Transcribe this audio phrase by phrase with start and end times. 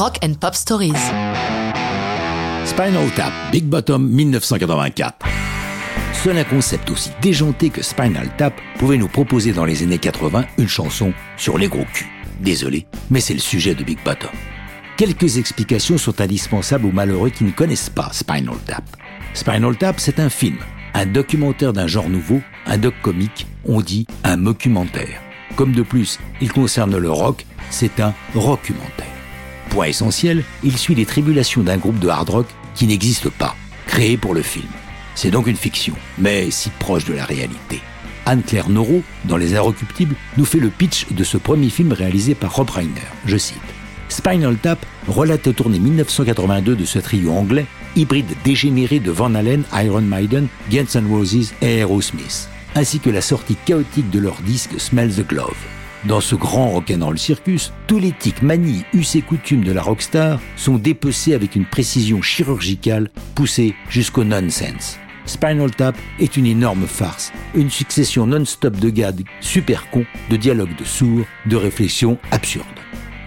[0.00, 0.94] Rock and Pop Stories.
[2.64, 5.26] Spinal Tap, Big Bottom 1984.
[6.14, 10.46] Seul un concept aussi déjanté que Spinal Tap pouvait nous proposer dans les années 80
[10.56, 12.06] une chanson sur les gros culs.
[12.40, 14.30] Désolé, mais c'est le sujet de Big Bottom.
[14.96, 18.84] Quelques explications sont indispensables aux malheureux qui ne connaissent pas Spinal Tap.
[19.34, 20.60] Spinal Tap, c'est un film,
[20.94, 25.20] un documentaire d'un genre nouveau, un doc comique, on dit un documentaire.
[25.56, 29.19] Comme de plus, il concerne le rock, c'est un rockumentaire.
[29.70, 34.16] Point essentiel, il suit les tribulations d'un groupe de hard rock qui n'existe pas, créé
[34.16, 34.68] pour le film.
[35.14, 37.80] C'est donc une fiction, mais si proche de la réalité.
[38.26, 42.54] Anne-Claire Noro, dans Les Inrecuptibles, nous fait le pitch de ce premier film réalisé par
[42.54, 43.00] Rob Reiner.
[43.26, 43.58] Je cite.
[44.08, 49.62] Spinal Tap relate la tournée 1982 de ce trio anglais, hybride dégénéré de Van Halen,
[49.72, 54.80] Iron Maiden, Guns N' Roses et Aerosmith, ainsi que la sortie chaotique de leur disque
[54.80, 55.56] Smell the Glove.
[56.06, 60.40] Dans ce grand rock'n'roll circus, tous les tics, manies, us et coutumes de la rockstar
[60.56, 64.98] sont dépecés avec une précision chirurgicale poussée jusqu'au nonsense.
[65.26, 70.74] Spinal Tap est une énorme farce, une succession non-stop de gags super cons, de dialogues
[70.76, 72.66] de sourds, de réflexions absurdes.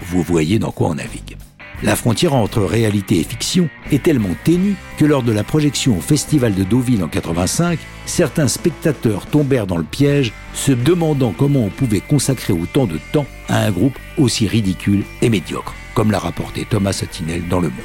[0.07, 1.37] Vous voyez dans quoi on navigue.
[1.81, 6.01] La frontière entre réalité et fiction est tellement ténue que lors de la projection au
[6.01, 11.69] Festival de Deauville en 85, certains spectateurs tombèrent dans le piège, se demandant comment on
[11.69, 16.65] pouvait consacrer autant de temps à un groupe aussi ridicule et médiocre, comme l'a rapporté
[16.69, 17.79] Thomas Attinel dans Le Monde.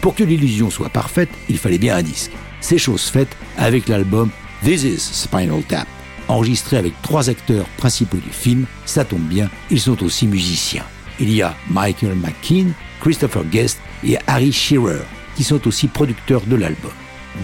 [0.00, 2.32] Pour que l'illusion soit parfaite, il fallait bien un disque.
[2.60, 4.30] C'est chose faite avec l'album
[4.62, 5.86] This is Spinal Tap.
[6.28, 10.84] Enregistré avec trois acteurs principaux du film, ça tombe bien, ils sont aussi musiciens.
[11.20, 15.02] Il y a Michael McKean, Christopher Guest et Harry Shearer,
[15.36, 16.90] qui sont aussi producteurs de l'album.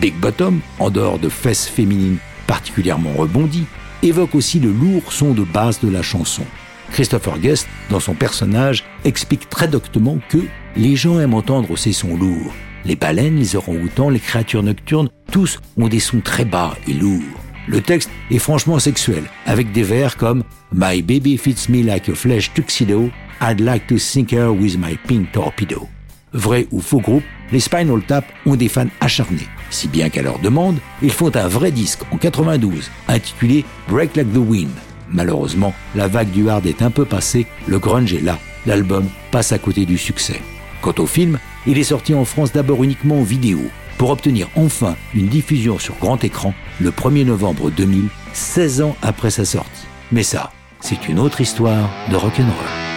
[0.01, 3.67] Big Bottom, en dehors de fesses féminines particulièrement rebondies,
[4.03, 6.45] évoque aussi le lourd son de base de la chanson.
[6.91, 10.39] Christopher Guest, dans son personnage, explique très doctement que
[10.77, 12.53] les gens aiment entendre ces sons lourds.
[12.85, 17.40] Les baleines, les orang-outans, les créatures nocturnes, tous ont des sons très bas et lourds.
[17.69, 22.15] Le texte est franchement sexuel, avec des vers comme My baby fits me like a
[22.15, 23.11] flesh tuxedo,
[23.41, 25.89] I'd like to sink her with my pink torpedo.
[26.33, 30.39] Vrai ou faux groupe, les Spinal Tap ont des fans acharnés, si bien qu'à leur
[30.39, 34.71] demande, ils font un vrai disque en 92 intitulé Break Like the Wind.
[35.11, 39.53] Malheureusement, la vague du hard est un peu passée, le grunge est là, l'album passe
[39.53, 40.41] à côté du succès.
[40.83, 43.59] Quant au film, il est sorti en France d'abord uniquement en vidéo,
[44.01, 49.29] pour obtenir enfin une diffusion sur grand écran le 1er novembre 2000, 16 ans après
[49.29, 49.87] sa sortie.
[50.11, 52.90] Mais ça, c'est une autre histoire de rock'n'roll.